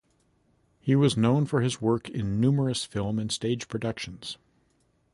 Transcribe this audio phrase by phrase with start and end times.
[0.79, 4.39] He was known for his work in numerous film and stage productions.